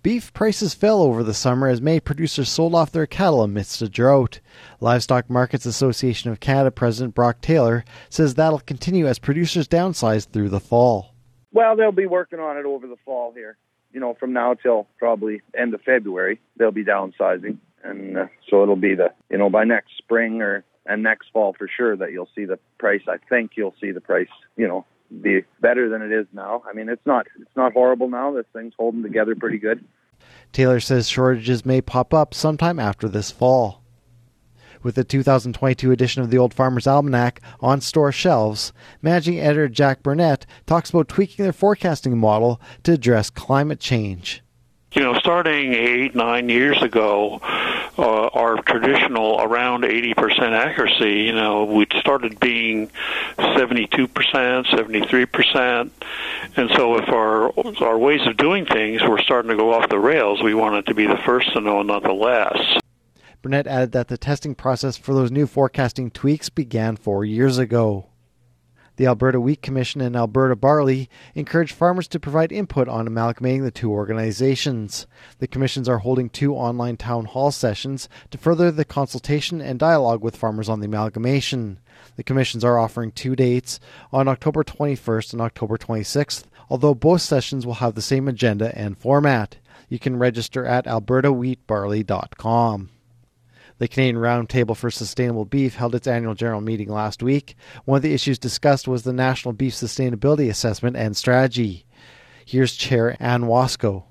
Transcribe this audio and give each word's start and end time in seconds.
Beef 0.00 0.32
prices 0.32 0.74
fell 0.74 1.02
over 1.02 1.24
the 1.24 1.34
summer 1.34 1.66
as 1.66 1.82
May 1.82 1.98
producers 1.98 2.48
sold 2.48 2.72
off 2.72 2.92
their 2.92 3.06
cattle 3.06 3.42
amidst 3.42 3.82
a 3.82 3.88
drought. 3.88 4.38
Livestock 4.80 5.28
Markets 5.28 5.66
Association 5.66 6.30
of 6.30 6.38
Canada 6.38 6.70
President 6.70 7.16
Brock 7.16 7.40
Taylor 7.40 7.84
says 8.08 8.34
that'll 8.34 8.60
continue 8.60 9.08
as 9.08 9.18
producers 9.18 9.66
downsize 9.66 10.28
through 10.28 10.50
the 10.50 10.60
fall. 10.60 11.14
Well, 11.52 11.74
they'll 11.74 11.90
be 11.90 12.06
working 12.06 12.38
on 12.38 12.56
it 12.56 12.64
over 12.64 12.86
the 12.86 12.96
fall 13.04 13.32
here. 13.32 13.56
You 13.92 13.98
know, 13.98 14.14
from 14.20 14.32
now 14.32 14.54
till 14.54 14.86
probably 14.98 15.42
end 15.58 15.74
of 15.74 15.80
February, 15.82 16.40
they'll 16.56 16.70
be 16.70 16.84
downsizing, 16.84 17.58
and 17.82 18.18
uh, 18.18 18.26
so 18.48 18.62
it'll 18.62 18.76
be 18.76 18.94
the 18.94 19.12
you 19.30 19.38
know 19.38 19.50
by 19.50 19.64
next 19.64 19.96
spring 19.96 20.42
or 20.42 20.62
and 20.86 21.02
next 21.02 21.30
fall 21.32 21.54
for 21.58 21.68
sure 21.74 21.96
that 21.96 22.12
you'll 22.12 22.28
see 22.36 22.44
the 22.44 22.58
price. 22.78 23.02
I 23.08 23.16
think 23.28 23.52
you'll 23.56 23.74
see 23.80 23.90
the 23.90 24.00
price. 24.00 24.28
You 24.56 24.68
know, 24.68 24.86
be 25.22 25.42
better 25.60 25.88
than 25.88 26.02
it 26.02 26.12
is 26.12 26.26
now. 26.32 26.62
I 26.68 26.72
mean, 26.72 26.88
it's 26.88 27.04
not 27.06 27.26
it's 27.40 27.56
not 27.56 27.72
horrible 27.72 28.08
now. 28.08 28.32
This 28.32 28.46
thing's 28.52 28.74
holding 28.78 29.02
together 29.02 29.34
pretty 29.34 29.58
good. 29.58 29.84
Taylor 30.52 30.80
says 30.80 31.08
shortages 31.08 31.64
may 31.66 31.80
pop 31.80 32.14
up 32.14 32.34
sometime 32.34 32.78
after 32.78 33.08
this 33.08 33.30
fall. 33.30 33.82
With 34.82 34.94
the 34.94 35.04
2022 35.04 35.90
edition 35.90 36.22
of 36.22 36.30
the 36.30 36.38
Old 36.38 36.54
Farmer's 36.54 36.86
Almanac 36.86 37.40
on 37.60 37.80
store 37.80 38.12
shelves, 38.12 38.72
managing 39.02 39.40
editor 39.40 39.68
Jack 39.68 40.02
Burnett 40.02 40.46
talks 40.66 40.90
about 40.90 41.08
tweaking 41.08 41.42
their 41.42 41.52
forecasting 41.52 42.16
model 42.16 42.60
to 42.84 42.92
address 42.92 43.28
climate 43.28 43.80
change. 43.80 44.42
You 44.92 45.02
know, 45.02 45.14
starting 45.18 45.74
eight, 45.74 46.14
nine 46.14 46.48
years 46.48 46.80
ago, 46.80 47.40
uh, 47.98 48.28
our 48.28 48.62
traditional 48.62 49.40
around 49.40 49.82
80% 49.82 50.52
accuracy, 50.52 51.22
you 51.24 51.32
know, 51.32 51.64
we 51.64 51.86
started 51.98 52.38
being 52.38 52.90
72%, 53.38 54.08
73%. 54.08 55.90
And 56.56 56.70
so 56.76 56.96
if 56.98 57.08
our, 57.08 57.52
our 57.82 57.98
ways 57.98 58.20
of 58.26 58.36
doing 58.36 58.66
things 58.66 59.02
were 59.02 59.18
starting 59.18 59.50
to 59.50 59.56
go 59.56 59.74
off 59.74 59.88
the 59.88 59.98
rails, 59.98 60.42
we 60.42 60.54
wanted 60.54 60.86
to 60.86 60.94
be 60.94 61.06
the 61.06 61.18
first 61.24 61.52
to 61.54 61.60
know, 61.60 61.82
not 61.82 62.02
the 62.02 62.12
last. 62.12 62.80
Burnett 63.42 63.66
added 63.66 63.92
that 63.92 64.08
the 64.08 64.18
testing 64.18 64.54
process 64.54 64.96
for 64.96 65.14
those 65.14 65.30
new 65.30 65.46
forecasting 65.46 66.10
tweaks 66.10 66.48
began 66.48 66.96
four 66.96 67.24
years 67.24 67.58
ago. 67.58 68.06
The 68.98 69.06
Alberta 69.06 69.40
Wheat 69.40 69.62
Commission 69.62 70.00
and 70.00 70.16
Alberta 70.16 70.56
Barley 70.56 71.08
encourage 71.36 71.70
farmers 71.70 72.08
to 72.08 72.18
provide 72.18 72.50
input 72.50 72.88
on 72.88 73.06
amalgamating 73.06 73.62
the 73.62 73.70
two 73.70 73.92
organizations. 73.92 75.06
The 75.38 75.46
commissions 75.46 75.88
are 75.88 75.98
holding 75.98 76.28
two 76.28 76.52
online 76.52 76.96
town 76.96 77.26
hall 77.26 77.52
sessions 77.52 78.08
to 78.32 78.38
further 78.38 78.72
the 78.72 78.84
consultation 78.84 79.60
and 79.60 79.78
dialogue 79.78 80.24
with 80.24 80.34
farmers 80.34 80.68
on 80.68 80.80
the 80.80 80.86
amalgamation. 80.86 81.78
The 82.16 82.24
commissions 82.24 82.64
are 82.64 82.76
offering 82.76 83.12
two 83.12 83.36
dates 83.36 83.78
on 84.12 84.26
October 84.26 84.64
21st 84.64 85.32
and 85.32 85.42
October 85.42 85.78
26th, 85.78 86.42
although 86.68 86.96
both 86.96 87.22
sessions 87.22 87.64
will 87.64 87.74
have 87.74 87.94
the 87.94 88.02
same 88.02 88.26
agenda 88.26 88.76
and 88.76 88.98
format. 88.98 89.58
You 89.88 90.00
can 90.00 90.18
register 90.18 90.66
at 90.66 90.86
albertawheatbarley.com. 90.86 92.90
The 93.78 93.86
Canadian 93.86 94.16
Roundtable 94.16 94.76
for 94.76 94.90
Sustainable 94.90 95.44
Beef 95.44 95.76
held 95.76 95.94
its 95.94 96.08
annual 96.08 96.34
general 96.34 96.60
meeting 96.60 96.88
last 96.88 97.22
week. 97.22 97.54
One 97.84 97.96
of 97.96 98.02
the 98.02 98.12
issues 98.12 98.36
discussed 98.36 98.88
was 98.88 99.04
the 99.04 99.12
National 99.12 99.52
Beef 99.52 99.72
Sustainability 99.72 100.50
Assessment 100.50 100.96
and 100.96 101.16
Strategy. 101.16 101.86
Here's 102.44 102.74
Chair 102.74 103.16
Anne 103.20 103.44
Wasko. 103.44 104.02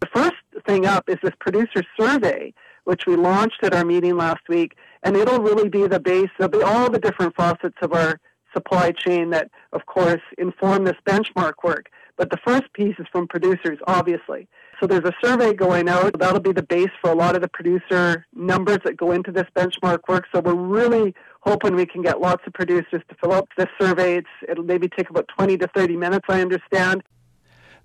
The 0.00 0.06
first 0.14 0.36
thing 0.66 0.86
up 0.86 1.10
is 1.10 1.18
this 1.22 1.34
producer 1.40 1.82
survey, 2.00 2.54
which 2.84 3.02
we 3.06 3.16
launched 3.16 3.62
at 3.62 3.74
our 3.74 3.84
meeting 3.84 4.16
last 4.16 4.48
week, 4.48 4.76
and 5.02 5.14
it'll 5.14 5.42
really 5.42 5.68
be 5.68 5.86
the 5.86 6.00
base 6.00 6.30
of 6.40 6.54
all 6.64 6.88
the 6.88 6.98
different 6.98 7.36
facets 7.36 7.76
of 7.82 7.92
our 7.92 8.18
supply 8.54 8.92
chain 8.92 9.28
that, 9.30 9.50
of 9.74 9.84
course, 9.84 10.22
inform 10.38 10.84
this 10.84 10.96
benchmark 11.06 11.52
work. 11.62 11.90
But 12.16 12.30
the 12.30 12.38
first 12.46 12.72
piece 12.72 12.94
is 12.98 13.06
from 13.12 13.28
producers, 13.28 13.78
obviously. 13.86 14.48
So 14.80 14.86
there's 14.86 15.04
a 15.04 15.12
survey 15.24 15.54
going 15.54 15.88
out. 15.88 16.18
That'll 16.18 16.40
be 16.40 16.52
the 16.52 16.62
base 16.62 16.90
for 17.00 17.10
a 17.10 17.14
lot 17.14 17.34
of 17.34 17.42
the 17.42 17.48
producer 17.48 18.26
numbers 18.34 18.78
that 18.84 18.96
go 18.96 19.12
into 19.12 19.32
this 19.32 19.46
benchmark 19.54 20.00
work. 20.08 20.26
So 20.34 20.40
we're 20.40 20.54
really 20.54 21.14
hoping 21.40 21.74
we 21.74 21.86
can 21.86 22.02
get 22.02 22.20
lots 22.20 22.42
of 22.46 22.52
producers 22.52 23.02
to 23.08 23.14
fill 23.20 23.32
out 23.32 23.48
this 23.56 23.68
survey. 23.80 24.16
It's, 24.16 24.28
it'll 24.48 24.64
maybe 24.64 24.88
take 24.88 25.08
about 25.08 25.28
20 25.36 25.56
to 25.58 25.68
30 25.68 25.96
minutes, 25.96 26.26
I 26.28 26.40
understand. 26.40 27.02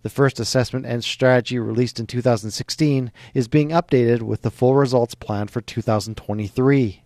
The 0.02 0.10
first 0.10 0.40
assessment 0.40 0.86
and 0.88 1.04
strategy 1.04 1.60
released 1.60 2.00
in 2.00 2.08
2016 2.08 3.12
is 3.36 3.48
being 3.48 3.70
updated 3.70 4.24
with 4.24 4.42
the 4.42 4.50
full 4.50 4.74
results 4.74 5.14
planned 5.14 5.52
for 5.52 5.62
2023. 5.62 7.01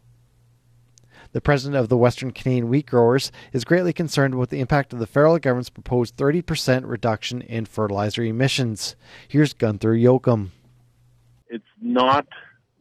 The 1.36 1.42
president 1.42 1.76
of 1.76 1.90
the 1.90 1.98
Western 1.98 2.32
Canadian 2.32 2.70
Wheat 2.70 2.86
Growers 2.86 3.30
is 3.52 3.66
greatly 3.66 3.92
concerned 3.92 4.36
with 4.36 4.52
the 4.52 4.62
impact 4.62 4.94
of 4.94 5.00
the 5.00 5.06
federal 5.06 5.38
government's 5.38 5.70
proposed 5.70 6.16
30% 6.16 6.84
reduction 6.86 7.42
in 7.42 7.66
fertilizer 7.66 8.24
emissions. 8.24 8.96
Here's 9.28 9.52
Gunther 9.52 9.96
Jochum. 9.96 10.52
It's 11.50 11.66
not 11.82 12.26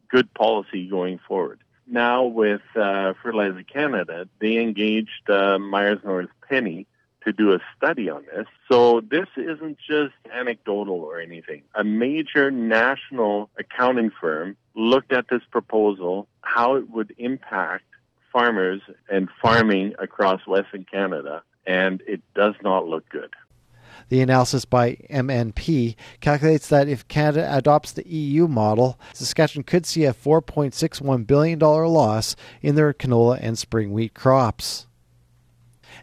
good 0.08 0.32
policy 0.34 0.88
going 0.88 1.18
forward. 1.26 1.64
Now, 1.88 2.26
with 2.26 2.60
uh, 2.76 3.14
Fertilizer 3.20 3.64
Canada, 3.64 4.28
they 4.40 4.58
engaged 4.58 5.28
uh, 5.28 5.58
Meyers 5.58 5.98
Norris 6.04 6.30
Penny 6.48 6.86
to 7.24 7.32
do 7.32 7.54
a 7.54 7.58
study 7.76 8.08
on 8.08 8.24
this. 8.26 8.46
So 8.70 9.00
this 9.00 9.26
isn't 9.36 9.78
just 9.78 10.14
anecdotal 10.32 11.00
or 11.00 11.18
anything. 11.18 11.64
A 11.74 11.82
major 11.82 12.52
national 12.52 13.50
accounting 13.58 14.12
firm 14.20 14.56
looked 14.76 15.12
at 15.12 15.26
this 15.28 15.42
proposal, 15.50 16.28
how 16.42 16.76
it 16.76 16.88
would 16.88 17.12
impact 17.18 17.82
farmers 18.34 18.82
and 19.08 19.28
farming 19.40 19.94
across 19.98 20.46
Western 20.46 20.84
Canada, 20.84 21.42
and 21.66 22.02
it 22.06 22.20
does 22.34 22.54
not 22.62 22.86
look 22.86 23.08
good. 23.08 23.30
The 24.08 24.20
analysis 24.20 24.64
by 24.64 24.96
MNP 25.08 25.94
calculates 26.20 26.68
that 26.68 26.88
if 26.88 27.08
Canada 27.08 27.48
adopts 27.50 27.92
the 27.92 28.06
EU 28.06 28.48
model, 28.48 28.98
Saskatchewan 29.14 29.64
could 29.64 29.86
see 29.86 30.04
a 30.04 30.12
$4.61 30.12 31.26
billion 31.26 31.58
loss 31.58 32.36
in 32.60 32.74
their 32.74 32.92
canola 32.92 33.38
and 33.40 33.56
spring 33.56 33.92
wheat 33.92 34.12
crops. 34.12 34.88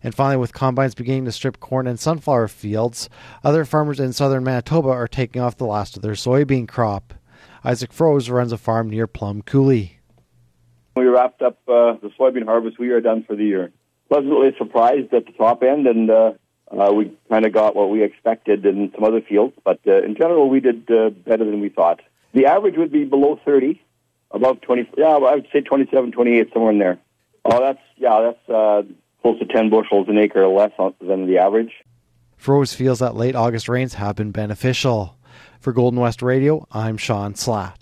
And 0.02 0.16
finally, 0.16 0.38
with 0.38 0.54
combines 0.54 0.96
beginning 0.96 1.26
to 1.26 1.32
strip 1.32 1.60
corn 1.60 1.86
and 1.86 2.00
sunflower 2.00 2.48
fields, 2.48 3.10
other 3.44 3.66
farmers 3.66 4.00
in 4.00 4.14
southern 4.14 4.44
Manitoba 4.44 4.90
are 4.90 5.08
taking 5.08 5.42
off 5.42 5.58
the 5.58 5.66
last 5.66 5.96
of 5.96 6.02
their 6.02 6.14
soybean 6.14 6.68
crop. 6.68 7.14
Isaac 7.64 7.92
Froese 7.92 8.32
runs 8.32 8.52
a 8.52 8.58
farm 8.58 8.90
near 8.90 9.06
Plum 9.06 9.44
Coulee. 9.44 10.01
We 11.02 11.08
wrapped 11.08 11.42
up 11.42 11.58
uh, 11.68 11.94
the 11.94 12.12
soybean 12.20 12.46
harvest. 12.46 12.78
We 12.78 12.92
are 12.92 13.02
done 13.02 13.24
for 13.24 13.36
the 13.36 13.44
year. 13.44 13.72
Pleasantly 14.08 14.52
surprised 14.56 15.12
at 15.16 15.26
the 15.26 15.32
top 15.32 15.64
end, 15.64 15.88
and 15.88 16.12
uh, 16.12 16.34
uh, 16.70 16.92
we 16.94 17.12
kind 17.28 17.44
of 17.44 17.54
got 17.54 17.76
what 17.76 17.90
we 17.90 18.04
expected 18.04 18.64
in 18.68 18.92
some 18.94 19.04
other 19.04 19.20
fields. 19.20 19.56
But 19.64 19.80
uh, 19.88 20.04
in 20.04 20.14
general, 20.16 20.48
we 20.48 20.60
did 20.60 20.92
uh, 20.92 21.10
better 21.10 21.44
than 21.44 21.60
we 21.60 21.70
thought. 21.70 22.02
The 22.36 22.46
average 22.46 22.76
would 22.78 22.92
be 22.92 23.06
below 23.06 23.40
30, 23.44 23.82
above 24.30 24.62
20. 24.62 24.92
Yeah, 24.96 25.08
I 25.08 25.34
would 25.34 25.48
say 25.52 25.62
27, 25.62 26.12
28, 26.12 26.54
somewhere 26.54 26.72
in 26.72 26.78
there. 26.78 27.00
Oh, 27.46 27.60
that's 27.60 27.82
yeah, 27.98 28.22
that's 28.22 28.50
uh, 28.50 28.84
close 29.24 29.40
to 29.40 29.46
10 29.46 29.72
bushels 29.72 30.08
an 30.08 30.20
acre 30.20 30.48
less 30.48 30.72
than 31.02 31.26
the 31.26 31.40
average. 31.40 31.72
Froese 32.40 32.76
feels 32.76 33.00
that 33.00 33.16
late 33.16 33.36
August 33.36 33.68
rains 33.68 33.96
have 33.96 34.16
been 34.16 34.30
beneficial. 34.30 35.18
For 35.60 35.74
Golden 35.74 36.00
West 36.00 36.22
Radio, 36.22 36.68
I'm 36.72 36.98
Sean 36.98 37.34
Slatt. 37.34 37.82